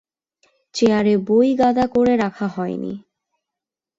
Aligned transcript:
চেয়ারে 0.75 1.13
বই 1.17 1.49
গাদা 1.55 1.85
করে 1.87 2.13
রাখা 2.17 2.47
হয় 2.47 2.75
নি। 2.77 2.93